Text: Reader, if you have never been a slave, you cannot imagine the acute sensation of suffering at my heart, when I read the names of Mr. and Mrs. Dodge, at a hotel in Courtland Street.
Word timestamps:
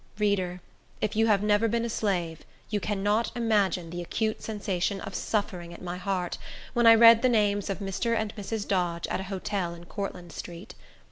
Reader, 0.17 0.61
if 0.99 1.15
you 1.15 1.27
have 1.27 1.43
never 1.43 1.67
been 1.67 1.85
a 1.85 1.89
slave, 1.89 2.39
you 2.71 2.79
cannot 2.79 3.31
imagine 3.35 3.91
the 3.91 4.01
acute 4.01 4.41
sensation 4.41 4.99
of 4.99 5.13
suffering 5.13 5.75
at 5.75 5.81
my 5.83 5.97
heart, 5.97 6.39
when 6.73 6.87
I 6.87 6.95
read 6.95 7.21
the 7.21 7.29
names 7.29 7.69
of 7.69 7.77
Mr. 7.77 8.15
and 8.15 8.35
Mrs. 8.35 8.67
Dodge, 8.67 9.05
at 9.09 9.19
a 9.19 9.23
hotel 9.25 9.75
in 9.75 9.85
Courtland 9.85 10.31
Street. 10.31 10.73